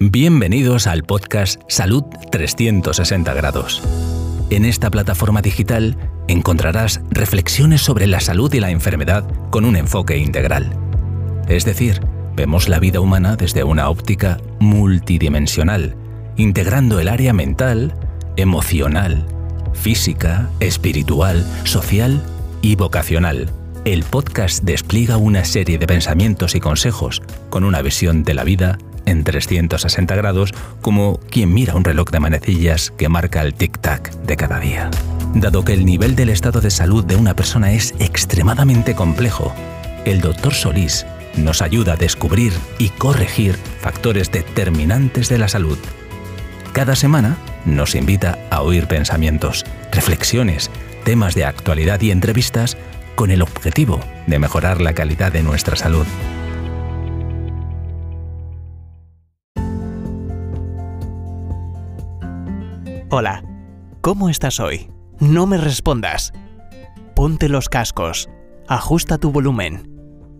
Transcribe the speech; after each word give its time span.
Bienvenidos 0.00 0.86
al 0.86 1.02
podcast 1.02 1.60
Salud 1.66 2.04
360 2.30 3.34
Grados. 3.34 3.82
En 4.48 4.64
esta 4.64 4.92
plataforma 4.92 5.42
digital 5.42 5.96
encontrarás 6.28 7.00
reflexiones 7.10 7.80
sobre 7.80 8.06
la 8.06 8.20
salud 8.20 8.54
y 8.54 8.60
la 8.60 8.70
enfermedad 8.70 9.28
con 9.50 9.64
un 9.64 9.74
enfoque 9.74 10.16
integral. 10.16 10.70
Es 11.48 11.64
decir, 11.64 12.00
vemos 12.36 12.68
la 12.68 12.78
vida 12.78 13.00
humana 13.00 13.34
desde 13.34 13.64
una 13.64 13.88
óptica 13.90 14.38
multidimensional, 14.60 15.96
integrando 16.36 17.00
el 17.00 17.08
área 17.08 17.32
mental, 17.32 17.92
emocional, 18.36 19.26
física, 19.72 20.48
espiritual, 20.60 21.44
social 21.64 22.22
y 22.62 22.76
vocacional. 22.76 23.50
El 23.84 24.04
podcast 24.04 24.62
despliega 24.62 25.16
una 25.16 25.44
serie 25.44 25.76
de 25.76 25.88
pensamientos 25.88 26.54
y 26.54 26.60
consejos 26.60 27.20
con 27.50 27.64
una 27.64 27.82
visión 27.82 28.22
de 28.22 28.34
la 28.34 28.44
vida 28.44 28.78
en 29.08 29.24
360 29.24 30.14
grados 30.16 30.54
como 30.80 31.18
quien 31.30 31.52
mira 31.52 31.74
un 31.74 31.84
reloj 31.84 32.10
de 32.10 32.20
manecillas 32.20 32.92
que 32.96 33.08
marca 33.08 33.42
el 33.42 33.54
tic-tac 33.54 34.10
de 34.22 34.36
cada 34.36 34.60
día. 34.60 34.90
Dado 35.34 35.64
que 35.64 35.72
el 35.72 35.84
nivel 35.84 36.14
del 36.16 36.28
estado 36.28 36.60
de 36.60 36.70
salud 36.70 37.04
de 37.04 37.16
una 37.16 37.34
persona 37.34 37.72
es 37.72 37.94
extremadamente 37.98 38.94
complejo, 38.94 39.54
el 40.04 40.20
doctor 40.20 40.54
Solís 40.54 41.06
nos 41.36 41.62
ayuda 41.62 41.94
a 41.94 41.96
descubrir 41.96 42.52
y 42.78 42.88
corregir 42.90 43.56
factores 43.80 44.30
determinantes 44.30 45.28
de 45.28 45.38
la 45.38 45.48
salud. 45.48 45.78
Cada 46.72 46.96
semana 46.96 47.36
nos 47.64 47.94
invita 47.94 48.38
a 48.50 48.62
oír 48.62 48.86
pensamientos, 48.86 49.64
reflexiones, 49.92 50.70
temas 51.04 51.34
de 51.34 51.44
actualidad 51.44 52.00
y 52.00 52.10
entrevistas 52.10 52.76
con 53.14 53.30
el 53.30 53.42
objetivo 53.42 54.00
de 54.26 54.38
mejorar 54.38 54.80
la 54.80 54.94
calidad 54.94 55.32
de 55.32 55.42
nuestra 55.42 55.76
salud. 55.76 56.06
Hola, 63.10 63.42
¿cómo 64.02 64.28
estás 64.28 64.60
hoy? 64.60 64.90
No 65.18 65.46
me 65.46 65.56
respondas. 65.56 66.30
Ponte 67.16 67.48
los 67.48 67.70
cascos, 67.70 68.28
ajusta 68.68 69.16
tu 69.16 69.32
volumen. 69.32 69.90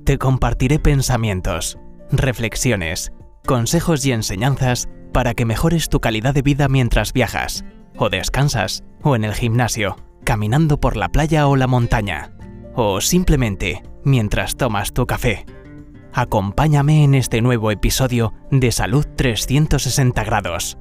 Te 0.05 0.19
compartiré 0.19 0.79
pensamientos, 0.79 1.79
reflexiones, 2.13 3.11
consejos 3.47 4.05
y 4.05 4.13
enseñanzas 4.13 4.91
para 5.15 5.33
que 5.33 5.47
mejores 5.47 5.89
tu 5.89 6.01
calidad 6.01 6.35
de 6.35 6.43
vida 6.43 6.69
mientras 6.69 7.15
viajas, 7.15 7.65
o 7.97 8.11
descansas, 8.11 8.85
o 9.03 9.17
en 9.17 9.25
el 9.25 9.33
gimnasio, 9.33 9.97
caminando 10.25 10.79
por 10.79 10.99
la 10.99 11.09
playa 11.09 11.49
o 11.49 11.57
la 11.57 11.69
montaña, 11.69 12.33
o 12.75 13.01
simplemente 13.01 13.83
mientras 14.05 14.57
tomas 14.59 14.93
tu 14.93 15.07
café. 15.07 15.47
Acompáñame 16.13 17.03
en 17.03 17.15
este 17.15 17.41
nuevo 17.41 17.71
episodio 17.71 18.35
de 18.51 18.73
Salud 18.73 19.07
360 19.17 20.23
grados 20.23 20.77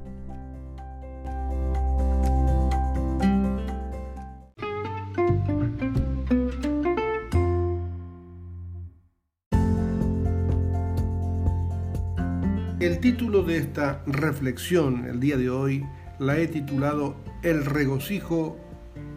El 12.79 12.99
título 12.99 13.41
de 13.41 13.57
esta 13.57 14.03
reflexión 14.05 15.05
el 15.05 15.19
día 15.19 15.35
de 15.35 15.49
hoy 15.49 15.83
la 16.19 16.37
he 16.37 16.47
titulado 16.47 17.15
El 17.41 17.65
regocijo 17.65 18.55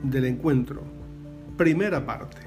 del 0.03 0.25
encuentro, 0.25 0.83
primera 1.59 2.07
parte. 2.07 2.39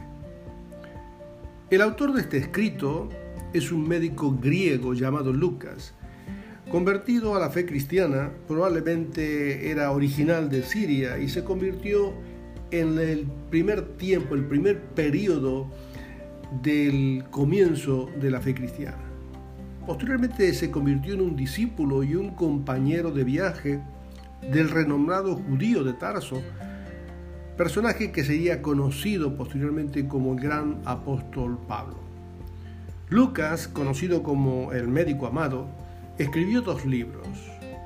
El 1.69 1.84
autor 1.84 2.14
de 2.14 2.22
este 2.22 2.38
escrito 2.38 3.09
es 3.53 3.72
un 3.72 3.88
médico 3.88 4.36
griego 4.41 4.95
llamado 4.95 5.31
Lucas, 5.31 5.94
convertido 6.72 7.36
a 7.36 7.39
la 7.39 7.52
fe 7.52 7.67
cristiana, 7.67 8.31
probablemente 8.47 9.69
era 9.69 9.91
original 9.91 10.50
de 10.50 10.64
Siria 10.64 11.19
y 11.19 11.30
se 11.30 11.44
convirtió 11.44 12.11
en 12.72 12.97
el 12.97 13.28
primer 13.52 13.97
tiempo, 13.97 14.34
el 14.34 14.45
primer 14.45 14.81
periodo 14.81 15.69
del 16.63 17.23
comienzo 17.29 18.09
de 18.19 18.31
la 18.31 18.41
fe 18.41 18.56
cristiana. 18.56 19.03
Posteriormente 19.86 20.54
se 20.54 20.72
convirtió 20.72 21.14
en 21.14 21.22
un 21.22 21.36
discípulo 21.36 22.04
y 22.04 22.16
un 22.16 22.30
compañero 22.30 23.12
de 23.12 23.26
viaje 23.26 23.82
del 24.50 24.70
renombrado 24.70 25.36
judío 25.36 25.84
de 25.84 25.92
Tarso, 25.92 26.42
personaje 27.58 28.14
que 28.14 28.24
sería 28.24 28.62
conocido 28.62 29.36
posteriormente 29.36 30.08
como 30.08 30.34
el 30.34 30.40
gran 30.40 30.82
apóstol 30.86 31.60
Pablo. 31.68 31.98
Lucas, 33.10 33.68
conocido 33.68 34.24
como 34.24 34.72
el 34.72 34.88
médico 34.88 35.28
amado, 35.28 35.68
escribió 36.18 36.62
dos 36.62 36.86
libros. 36.86 37.28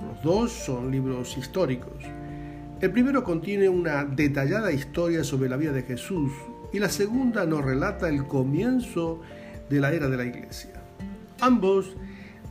Los 0.07 0.21
dos 0.21 0.51
son 0.51 0.91
libros 0.91 1.35
históricos. 1.35 2.03
El 2.79 2.91
primero 2.91 3.23
contiene 3.23 3.69
una 3.69 4.05
detallada 4.05 4.71
historia 4.71 5.23
sobre 5.23 5.49
la 5.49 5.57
vida 5.57 5.71
de 5.71 5.81
Jesús 5.81 6.31
y 6.71 6.77
la 6.77 6.89
segunda 6.89 7.47
nos 7.47 7.65
relata 7.65 8.07
el 8.07 8.27
comienzo 8.27 9.19
de 9.67 9.79
la 9.79 9.91
era 9.91 10.07
de 10.07 10.17
la 10.17 10.25
iglesia 10.25 10.76
ambos 11.41 11.95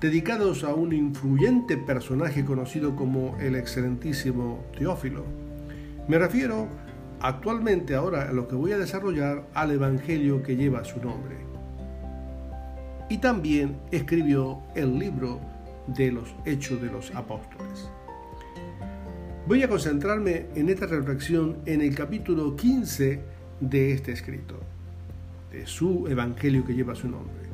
dedicados 0.00 0.64
a 0.64 0.74
un 0.74 0.92
influyente 0.92 1.76
personaje 1.76 2.44
conocido 2.44 2.94
como 2.96 3.36
el 3.38 3.56
excelentísimo 3.56 4.64
Teófilo. 4.76 5.24
Me 6.08 6.18
refiero 6.18 6.68
actualmente 7.20 7.94
ahora 7.94 8.28
a 8.28 8.32
lo 8.32 8.46
que 8.46 8.54
voy 8.54 8.72
a 8.72 8.78
desarrollar 8.78 9.46
al 9.54 9.70
Evangelio 9.70 10.42
que 10.42 10.56
lleva 10.56 10.84
su 10.84 11.00
nombre. 11.00 11.36
Y 13.08 13.18
también 13.18 13.76
escribió 13.90 14.62
el 14.74 14.98
libro 14.98 15.40
de 15.86 16.12
los 16.12 16.34
Hechos 16.44 16.82
de 16.82 16.90
los 16.90 17.14
Apóstoles. 17.14 17.88
Voy 19.46 19.62
a 19.62 19.68
concentrarme 19.68 20.46
en 20.56 20.68
esta 20.68 20.86
reflexión 20.86 21.58
en 21.66 21.80
el 21.80 21.94
capítulo 21.94 22.56
15 22.56 23.20
de 23.60 23.92
este 23.92 24.12
escrito, 24.12 24.58
de 25.52 25.66
su 25.66 26.06
Evangelio 26.08 26.64
que 26.64 26.74
lleva 26.74 26.96
su 26.96 27.08
nombre. 27.08 27.45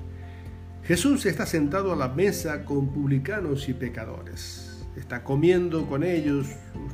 Jesús 0.84 1.26
está 1.26 1.46
sentado 1.46 1.92
a 1.92 1.96
la 1.96 2.08
mesa 2.08 2.64
con 2.64 2.88
publicanos 2.92 3.68
y 3.68 3.72
pecadores. 3.72 4.84
Está 4.96 5.22
comiendo 5.22 5.86
con 5.86 6.02
ellos, 6.02 6.48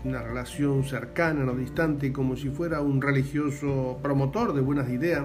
una 0.05 0.21
relación 0.21 0.85
cercana, 0.85 1.45
no 1.45 1.55
distante, 1.55 2.13
como 2.13 2.37
si 2.37 2.51
fuera 2.51 2.83
un 2.83 3.01
religioso 3.01 3.99
promotor 4.03 4.53
de 4.53 4.61
buenas 4.61 4.91
ideas, 4.91 5.25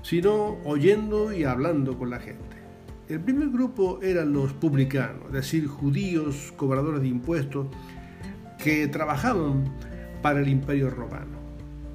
sino 0.00 0.56
oyendo 0.64 1.34
y 1.34 1.44
hablando 1.44 1.98
con 1.98 2.08
la 2.08 2.18
gente. 2.18 2.56
El 3.10 3.20
primer 3.20 3.50
grupo 3.50 4.00
eran 4.02 4.32
los 4.32 4.54
publicanos, 4.54 5.26
es 5.26 5.32
decir, 5.32 5.66
judíos, 5.66 6.54
cobradores 6.56 7.02
de 7.02 7.08
impuestos, 7.08 7.66
que 8.56 8.88
trabajaban 8.88 9.64
para 10.22 10.40
el 10.40 10.48
imperio 10.48 10.88
romano. 10.88 11.36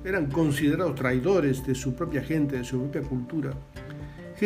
Eran 0.05 0.27
considerados 0.27 0.93
traidores 0.93 1.65
de 1.65 1.73
su 1.73 1.95
propia 1.95 2.21
gente, 2.21 2.57
de 2.57 2.63
su 2.63 2.79
propia 2.81 3.01
cultura 3.01 3.51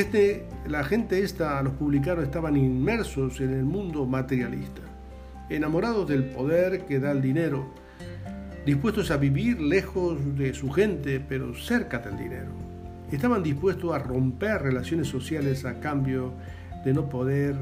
este, 0.01 0.45
la 0.67 0.83
gente 0.83 1.23
esta, 1.23 1.63
los 1.63 1.73
publicanos 1.75 2.25
estaban 2.25 2.57
inmersos 2.57 3.39
en 3.39 3.53
el 3.53 3.63
mundo 3.63 4.05
materialista, 4.05 4.81
enamorados 5.49 6.09
del 6.09 6.25
poder 6.25 6.85
que 6.85 6.99
da 6.99 7.13
el 7.13 7.21
dinero, 7.21 7.73
dispuestos 8.65 9.09
a 9.09 9.15
vivir 9.15 9.61
lejos 9.61 10.37
de 10.37 10.53
su 10.53 10.69
gente, 10.69 11.21
pero 11.21 11.53
cerca 11.55 11.99
del 11.99 12.17
dinero. 12.17 12.51
Estaban 13.09 13.41
dispuestos 13.41 13.95
a 13.95 13.99
romper 13.99 14.63
relaciones 14.63 15.07
sociales 15.07 15.63
a 15.63 15.79
cambio 15.79 16.33
de 16.83 16.93
no 16.93 17.07
poder 17.07 17.55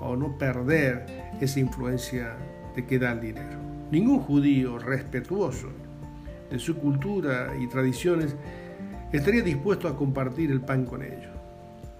o 0.00 0.16
no 0.16 0.38
perder 0.38 1.04
esa 1.42 1.60
influencia 1.60 2.38
de 2.74 2.86
que 2.86 2.98
da 2.98 3.12
el 3.12 3.20
dinero. 3.20 3.58
Ningún 3.90 4.20
judío 4.20 4.78
respetuoso 4.78 5.68
de 6.50 6.58
su 6.58 6.78
cultura 6.78 7.52
y 7.60 7.66
tradiciones 7.66 8.34
estaría 9.12 9.42
dispuesto 9.42 9.88
a 9.88 9.96
compartir 9.96 10.50
el 10.50 10.62
pan 10.62 10.86
con 10.86 11.02
ellos 11.02 11.35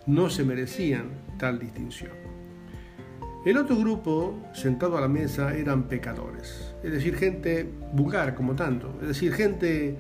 no 0.07 0.31
se 0.31 0.45
merecían 0.45 1.11
tal 1.39 1.59
distinción. 1.59 2.13
El 3.45 3.59
otro 3.59 3.77
grupo, 3.77 4.43
sentado 4.55 4.99
a 4.99 5.01
la 5.01 5.09
mesa, 5.09 5.55
eran 5.55 5.85
pecadores, 5.85 6.75
es 6.83 6.91
decir, 6.91 7.17
gente 7.17 7.69
vulgar 7.93 8.35
como 8.35 8.57
tanto, 8.57 8.99
es 9.01 9.09
decir, 9.09 9.33
gente 9.33 9.97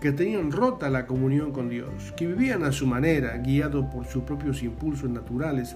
que 0.00 0.12
tenían 0.12 0.50
rota 0.50 0.90
la 0.90 1.06
comunión 1.06 1.52
con 1.52 1.68
Dios, 1.68 2.12
que 2.16 2.26
vivían 2.26 2.64
a 2.64 2.72
su 2.72 2.86
manera, 2.86 3.38
guiados 3.38 3.86
por 3.86 4.04
sus 4.06 4.24
propios 4.24 4.62
impulsos 4.62 5.08
naturales, 5.08 5.74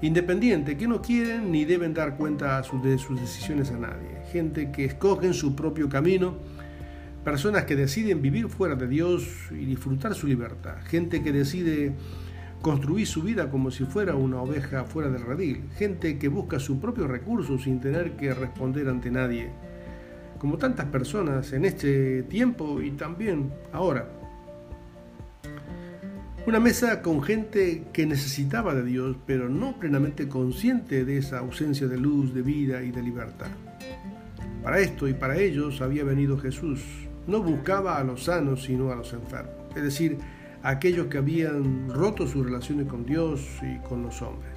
independiente, 0.00 0.76
que 0.76 0.86
no 0.86 1.02
quieren 1.02 1.50
ni 1.50 1.64
deben 1.64 1.92
dar 1.92 2.16
cuenta 2.16 2.62
de 2.62 2.98
sus 2.98 3.20
decisiones 3.20 3.70
a 3.70 3.78
nadie, 3.78 4.22
gente 4.32 4.70
que 4.70 4.84
escogen 4.84 5.34
su 5.34 5.56
propio 5.56 5.88
camino, 5.88 6.36
personas 7.24 7.64
que 7.64 7.76
deciden 7.76 8.22
vivir 8.22 8.48
fuera 8.48 8.76
de 8.76 8.86
Dios 8.86 9.26
y 9.50 9.64
disfrutar 9.64 10.14
su 10.14 10.26
libertad, 10.26 10.76
gente 10.84 11.22
que 11.22 11.32
decide 11.32 11.92
construir 12.64 13.06
su 13.06 13.20
vida 13.20 13.50
como 13.50 13.70
si 13.70 13.84
fuera 13.84 14.14
una 14.14 14.40
oveja 14.40 14.84
fuera 14.84 15.10
del 15.10 15.20
redil, 15.20 15.64
gente 15.76 16.18
que 16.18 16.28
busca 16.28 16.58
sus 16.58 16.78
propios 16.78 17.10
recursos 17.10 17.64
sin 17.64 17.78
tener 17.78 18.12
que 18.16 18.32
responder 18.32 18.88
ante 18.88 19.10
nadie, 19.10 19.50
como 20.38 20.56
tantas 20.56 20.86
personas 20.86 21.52
en 21.52 21.66
este 21.66 22.22
tiempo 22.22 22.80
y 22.80 22.92
también 22.92 23.52
ahora. 23.70 24.08
Una 26.46 26.58
mesa 26.58 27.02
con 27.02 27.22
gente 27.22 27.84
que 27.92 28.06
necesitaba 28.06 28.74
de 28.74 28.82
Dios, 28.82 29.14
pero 29.26 29.50
no 29.50 29.78
plenamente 29.78 30.26
consciente 30.26 31.04
de 31.04 31.18
esa 31.18 31.40
ausencia 31.40 31.86
de 31.86 31.98
luz, 31.98 32.32
de 32.32 32.40
vida 32.40 32.82
y 32.82 32.90
de 32.92 33.02
libertad. 33.02 33.48
Para 34.62 34.78
esto 34.78 35.06
y 35.06 35.12
para 35.12 35.36
ellos 35.36 35.82
había 35.82 36.04
venido 36.04 36.38
Jesús. 36.38 36.80
No 37.26 37.42
buscaba 37.42 37.98
a 37.98 38.04
los 38.04 38.24
sanos, 38.24 38.64
sino 38.64 38.90
a 38.90 38.96
los 38.96 39.12
enfermos. 39.12 39.52
Es 39.76 39.82
decir, 39.82 40.16
aquellos 40.64 41.06
que 41.08 41.18
habían 41.18 41.90
roto 41.90 42.26
sus 42.26 42.44
relaciones 42.44 42.88
con 42.88 43.04
Dios 43.04 43.46
y 43.62 43.78
con 43.86 44.02
los 44.02 44.22
hombres. 44.22 44.56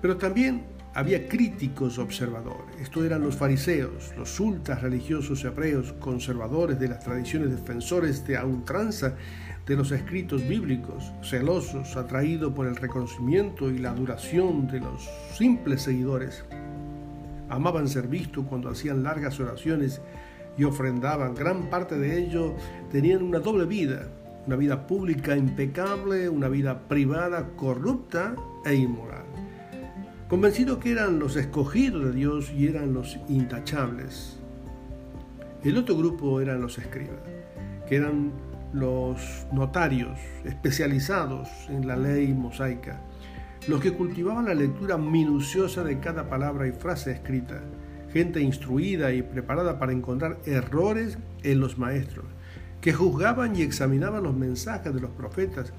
Pero 0.00 0.16
también 0.16 0.62
había 0.94 1.28
críticos 1.28 1.98
observadores. 1.98 2.80
Estos 2.80 3.04
eran 3.04 3.22
los 3.22 3.34
fariseos, 3.36 4.14
los 4.16 4.30
sultas 4.30 4.82
religiosos 4.82 5.44
hebreos, 5.44 5.92
conservadores 5.94 6.78
de 6.78 6.88
las 6.88 7.00
tradiciones, 7.00 7.50
defensores 7.50 8.24
de 8.24 8.36
a 8.36 8.44
ultranza 8.44 9.14
de 9.66 9.76
los 9.76 9.90
escritos 9.90 10.46
bíblicos, 10.48 11.12
celosos, 11.22 11.96
atraídos 11.96 12.52
por 12.54 12.68
el 12.68 12.76
reconocimiento 12.76 13.68
y 13.68 13.78
la 13.78 13.92
duración 13.92 14.68
de 14.68 14.80
los 14.80 15.10
simples 15.34 15.82
seguidores. 15.82 16.44
Amaban 17.48 17.88
ser 17.88 18.06
vistos 18.06 18.46
cuando 18.48 18.70
hacían 18.70 19.02
largas 19.02 19.40
oraciones 19.40 20.00
y 20.58 20.64
ofrendaban. 20.64 21.34
Gran 21.34 21.70
parte 21.70 21.96
de 21.96 22.18
ellos 22.18 22.52
tenían 22.90 23.22
una 23.22 23.38
doble 23.38 23.64
vida, 23.64 24.08
una 24.46 24.56
vida 24.56 24.86
pública 24.86 25.36
impecable, 25.36 26.28
una 26.28 26.48
vida 26.48 26.88
privada 26.88 27.48
corrupta 27.56 28.34
e 28.66 28.74
inmoral 28.74 29.28
convencidos 30.28 30.76
que 30.78 30.92
eran 30.92 31.18
los 31.18 31.36
escogidos 31.36 32.04
de 32.04 32.12
Dios 32.12 32.52
y 32.52 32.66
eran 32.66 32.92
los 32.92 33.18
intachables. 33.28 34.38
El 35.64 35.78
otro 35.78 35.96
grupo 35.96 36.40
eran 36.40 36.60
los 36.60 36.78
escribas, 36.78 37.20
que 37.88 37.96
eran 37.96 38.32
los 38.74 39.46
notarios 39.52 40.18
especializados 40.44 41.48
en 41.70 41.86
la 41.86 41.96
ley 41.96 42.34
mosaica, 42.34 43.00
los 43.68 43.80
que 43.80 43.94
cultivaban 43.94 44.44
la 44.44 44.54
lectura 44.54 44.98
minuciosa 44.98 45.82
de 45.82 45.98
cada 45.98 46.28
palabra 46.28 46.68
y 46.68 46.72
frase 46.72 47.12
escrita, 47.12 47.62
gente 48.12 48.40
instruida 48.40 49.12
y 49.12 49.22
preparada 49.22 49.78
para 49.78 49.92
encontrar 49.92 50.38
errores 50.44 51.18
en 51.42 51.60
los 51.60 51.78
maestros, 51.78 52.26
que 52.80 52.92
juzgaban 52.92 53.56
y 53.56 53.62
examinaban 53.62 54.22
los 54.22 54.36
mensajes 54.36 54.94
de 54.94 55.00
los 55.00 55.10
profetas 55.10 55.72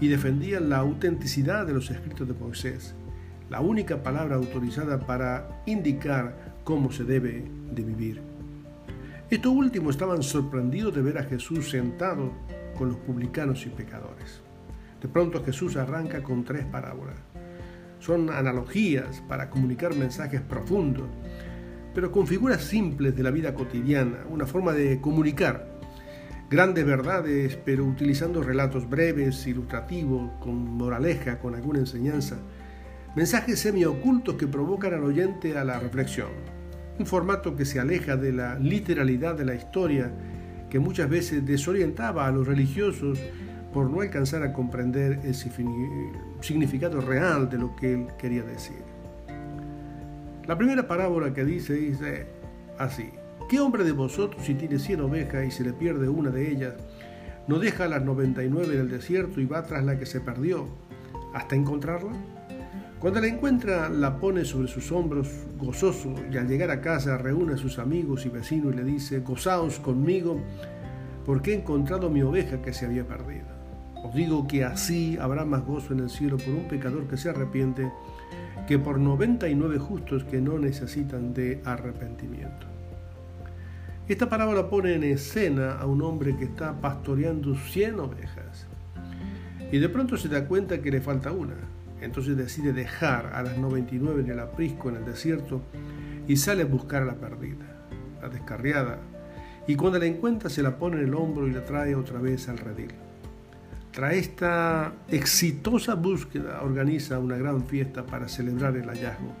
y 0.00 0.08
defendían 0.08 0.68
la 0.68 0.78
autenticidad 0.78 1.66
de 1.66 1.74
los 1.74 1.90
escritos 1.90 2.28
de 2.28 2.34
Moisés 2.34 2.94
la 3.52 3.60
única 3.60 4.02
palabra 4.02 4.36
autorizada 4.36 4.98
para 4.98 5.62
indicar 5.66 6.54
cómo 6.64 6.90
se 6.90 7.04
debe 7.04 7.44
de 7.70 7.82
vivir. 7.82 8.22
Estos 9.28 9.52
últimos 9.52 9.94
estaban 9.94 10.22
sorprendidos 10.22 10.94
de 10.94 11.02
ver 11.02 11.18
a 11.18 11.24
Jesús 11.24 11.68
sentado 11.68 12.32
con 12.74 12.88
los 12.88 12.96
publicanos 12.96 13.66
y 13.66 13.68
pecadores. 13.68 14.40
De 15.02 15.08
pronto 15.08 15.44
Jesús 15.44 15.76
arranca 15.76 16.22
con 16.22 16.44
tres 16.44 16.64
parábolas. 16.64 17.16
Son 18.00 18.30
analogías 18.30 19.22
para 19.28 19.50
comunicar 19.50 19.94
mensajes 19.96 20.40
profundos, 20.40 21.08
pero 21.94 22.10
con 22.10 22.26
figuras 22.26 22.62
simples 22.62 23.14
de 23.16 23.22
la 23.22 23.30
vida 23.30 23.54
cotidiana, 23.54 24.24
una 24.28 24.46
forma 24.46 24.72
de 24.72 25.00
comunicar 25.00 25.78
grandes 26.50 26.84
verdades, 26.84 27.56
pero 27.64 27.84
utilizando 27.84 28.42
relatos 28.42 28.88
breves, 28.88 29.46
ilustrativos, 29.46 30.32
con 30.40 30.54
moraleja, 30.76 31.38
con 31.38 31.54
alguna 31.54 31.78
enseñanza 31.78 32.38
mensajes 33.14 33.58
semiocultos 33.58 34.36
que 34.36 34.46
provocan 34.46 34.94
al 34.94 35.04
oyente 35.04 35.56
a 35.58 35.64
la 35.64 35.78
reflexión. 35.78 36.28
Un 36.98 37.06
formato 37.06 37.56
que 37.56 37.64
se 37.64 37.78
aleja 37.78 38.16
de 38.16 38.32
la 38.32 38.58
literalidad 38.58 39.34
de 39.34 39.44
la 39.44 39.54
historia 39.54 40.12
que 40.70 40.78
muchas 40.78 41.08
veces 41.08 41.44
desorientaba 41.44 42.26
a 42.26 42.30
los 42.30 42.46
religiosos 42.46 43.18
por 43.72 43.90
no 43.90 44.00
alcanzar 44.00 44.42
a 44.42 44.52
comprender 44.52 45.20
el 45.24 45.34
significado 45.34 47.00
real 47.00 47.48
de 47.48 47.58
lo 47.58 47.76
que 47.76 47.92
él 47.92 48.06
quería 48.18 48.42
decir. 48.42 48.91
La 50.46 50.58
primera 50.58 50.88
parábola 50.88 51.32
que 51.32 51.44
dice 51.44 51.74
dice 51.74 52.26
así, 52.76 53.10
¿qué 53.48 53.60
hombre 53.60 53.84
de 53.84 53.92
vosotros 53.92 54.44
si 54.44 54.54
tiene 54.54 54.80
cien 54.80 55.00
ovejas 55.00 55.46
y 55.46 55.50
se 55.52 55.62
le 55.62 55.72
pierde 55.72 56.08
una 56.08 56.30
de 56.30 56.50
ellas, 56.50 56.74
no 57.46 57.60
deja 57.60 57.86
las 57.86 58.02
99 58.02 58.74
en 58.74 58.80
el 58.80 58.90
desierto 58.90 59.40
y 59.40 59.46
va 59.46 59.62
tras 59.62 59.84
la 59.84 59.98
que 59.98 60.04
se 60.04 60.20
perdió 60.20 60.66
hasta 61.32 61.54
encontrarla? 61.54 62.12
Cuando 62.98 63.20
la 63.20 63.28
encuentra, 63.28 63.88
la 63.88 64.18
pone 64.18 64.44
sobre 64.44 64.66
sus 64.66 64.90
hombros 64.90 65.28
gozoso 65.58 66.12
y 66.30 66.36
al 66.36 66.48
llegar 66.48 66.70
a 66.70 66.80
casa 66.80 67.18
reúne 67.18 67.54
a 67.54 67.56
sus 67.56 67.78
amigos 67.78 68.26
y 68.26 68.28
vecinos 68.28 68.74
y 68.74 68.76
le 68.76 68.84
dice, 68.84 69.20
gozaos 69.20 69.78
conmigo 69.78 70.40
porque 71.24 71.52
he 71.52 71.56
encontrado 71.56 72.10
mi 72.10 72.22
oveja 72.22 72.60
que 72.62 72.72
se 72.72 72.86
había 72.86 73.06
perdido. 73.06 73.51
Os 74.02 74.14
digo 74.14 74.46
que 74.46 74.64
así 74.64 75.16
habrá 75.20 75.44
más 75.44 75.64
gozo 75.64 75.92
en 75.92 76.00
el 76.00 76.10
cielo 76.10 76.36
por 76.36 76.54
un 76.54 76.68
pecador 76.68 77.06
que 77.06 77.16
se 77.16 77.30
arrepiente 77.30 77.90
que 78.66 78.78
por 78.78 78.98
99 78.98 79.78
justos 79.78 80.24
que 80.24 80.40
no 80.40 80.58
necesitan 80.58 81.34
de 81.34 81.60
arrepentimiento. 81.64 82.66
Esta 84.08 84.28
parábola 84.28 84.68
pone 84.68 84.94
en 84.94 85.04
escena 85.04 85.78
a 85.78 85.86
un 85.86 86.02
hombre 86.02 86.36
que 86.36 86.44
está 86.44 86.80
pastoreando 86.80 87.54
100 87.54 88.00
ovejas 88.00 88.66
y 89.70 89.78
de 89.78 89.88
pronto 89.88 90.16
se 90.16 90.28
da 90.28 90.46
cuenta 90.46 90.82
que 90.82 90.90
le 90.90 91.00
falta 91.00 91.32
una 91.32 91.54
entonces 92.02 92.36
decide 92.36 92.72
dejar 92.72 93.30
a 93.32 93.42
las 93.42 93.56
99 93.56 94.22
en 94.22 94.30
el 94.30 94.40
aprisco, 94.40 94.90
en 94.90 94.96
el 94.96 95.04
desierto, 95.04 95.62
y 96.26 96.36
sale 96.36 96.62
a 96.62 96.66
buscar 96.66 97.02
a 97.02 97.06
la 97.06 97.14
perdida, 97.14 97.64
la 98.20 98.28
descarriada, 98.28 98.98
y 99.66 99.76
cuando 99.76 100.00
la 100.00 100.06
encuentra 100.06 100.50
se 100.50 100.62
la 100.62 100.76
pone 100.78 100.98
en 100.98 101.08
el 101.08 101.14
hombro 101.14 101.46
y 101.46 101.52
la 101.52 101.64
trae 101.64 101.94
otra 101.94 102.20
vez 102.20 102.48
al 102.48 102.58
redil. 102.58 102.90
Tras 103.92 104.14
esta 104.14 104.94
exitosa 105.08 105.94
búsqueda 105.94 106.62
organiza 106.62 107.18
una 107.18 107.36
gran 107.36 107.66
fiesta 107.66 108.06
para 108.06 108.26
celebrar 108.26 108.74
el 108.74 108.88
hallazgo 108.88 109.34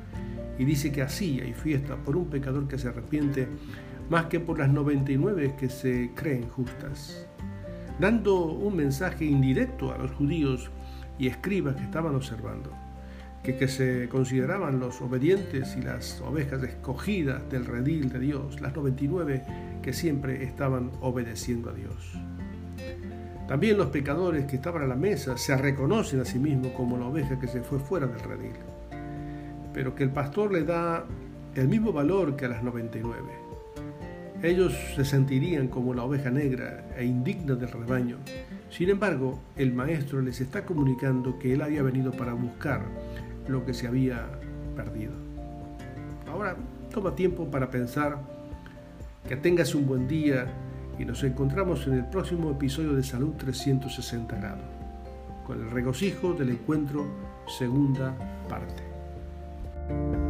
y 0.58 0.66
dice 0.66 0.92
que 0.92 1.00
así 1.00 1.40
hay 1.40 1.54
fiesta 1.54 1.96
por 1.96 2.18
un 2.18 2.28
pecador 2.28 2.68
que 2.68 2.76
se 2.76 2.88
arrepiente 2.88 3.48
más 4.10 4.26
que 4.26 4.40
por 4.40 4.58
las 4.58 4.68
99 4.68 5.54
que 5.58 5.70
se 5.70 6.10
creen 6.14 6.50
justas, 6.50 7.26
dando 7.98 8.44
un 8.44 8.76
mensaje 8.76 9.24
indirecto 9.24 9.90
a 9.90 9.96
los 9.96 10.10
judíos 10.10 10.70
y 11.18 11.28
escribas 11.28 11.76
que 11.76 11.84
estaban 11.84 12.14
observando, 12.14 12.70
que, 13.42 13.56
que 13.56 13.68
se 13.68 14.10
consideraban 14.10 14.80
los 14.80 15.00
obedientes 15.00 15.74
y 15.78 15.80
las 15.80 16.20
ovejas 16.20 16.62
escogidas 16.62 17.48
del 17.50 17.64
redil 17.64 18.10
de 18.10 18.18
Dios, 18.18 18.60
las 18.60 18.76
99 18.76 19.44
que 19.80 19.94
siempre 19.94 20.44
estaban 20.44 20.92
obedeciendo 21.00 21.70
a 21.70 21.72
Dios. 21.72 22.18
También 23.52 23.76
los 23.76 23.88
pecadores 23.88 24.46
que 24.46 24.56
estaban 24.56 24.82
a 24.82 24.86
la 24.86 24.96
mesa 24.96 25.36
se 25.36 25.54
reconocen 25.54 26.20
a 26.20 26.24
sí 26.24 26.38
mismos 26.38 26.72
como 26.72 26.96
la 26.96 27.04
oveja 27.04 27.38
que 27.38 27.46
se 27.46 27.60
fue 27.60 27.78
fuera 27.78 28.06
del 28.06 28.18
redil, 28.20 28.54
pero 29.74 29.94
que 29.94 30.04
el 30.04 30.08
pastor 30.08 30.50
le 30.50 30.64
da 30.64 31.04
el 31.54 31.68
mismo 31.68 31.92
valor 31.92 32.34
que 32.34 32.46
a 32.46 32.48
las 32.48 32.62
99. 32.62 33.14
Ellos 34.42 34.74
se 34.96 35.04
sentirían 35.04 35.68
como 35.68 35.92
la 35.92 36.02
oveja 36.02 36.30
negra 36.30 36.82
e 36.96 37.04
indigna 37.04 37.54
del 37.54 37.70
rebaño, 37.70 38.16
sin 38.70 38.88
embargo, 38.88 39.38
el 39.56 39.74
maestro 39.74 40.22
les 40.22 40.40
está 40.40 40.64
comunicando 40.64 41.38
que 41.38 41.52
él 41.52 41.60
había 41.60 41.82
venido 41.82 42.10
para 42.10 42.32
buscar 42.32 42.80
lo 43.48 43.66
que 43.66 43.74
se 43.74 43.86
había 43.86 44.30
perdido. 44.74 45.12
Ahora 46.26 46.56
toma 46.90 47.14
tiempo 47.14 47.50
para 47.50 47.70
pensar, 47.70 48.16
que 49.28 49.36
tengas 49.36 49.74
un 49.74 49.86
buen 49.86 50.08
día 50.08 50.46
y 51.02 51.04
nos 51.04 51.24
encontramos 51.24 51.84
en 51.88 51.94
el 51.94 52.04
próximo 52.04 52.52
episodio 52.52 52.94
de 52.94 53.02
Salud 53.02 53.34
360 53.36 54.36
grados, 54.36 54.64
con 55.44 55.60
el 55.60 55.70
regocijo 55.72 56.32
del 56.32 56.50
encuentro 56.50 57.04
segunda 57.58 58.14
parte. 58.48 60.21